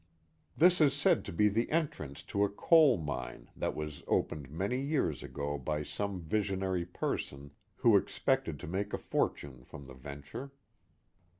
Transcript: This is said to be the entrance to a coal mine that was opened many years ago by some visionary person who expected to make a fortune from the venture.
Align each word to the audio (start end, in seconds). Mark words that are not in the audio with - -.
This 0.57 0.81
is 0.81 0.95
said 0.95 1.23
to 1.25 1.31
be 1.31 1.47
the 1.47 1.69
entrance 1.69 2.23
to 2.23 2.43
a 2.43 2.49
coal 2.49 2.97
mine 2.97 3.51
that 3.55 3.75
was 3.75 4.01
opened 4.07 4.49
many 4.49 4.81
years 4.81 5.21
ago 5.21 5.59
by 5.59 5.83
some 5.83 6.19
visionary 6.19 6.87
person 6.87 7.51
who 7.75 7.95
expected 7.95 8.59
to 8.61 8.67
make 8.67 8.93
a 8.93 8.97
fortune 8.97 9.63
from 9.63 9.85
the 9.85 9.93
venture. 9.93 10.53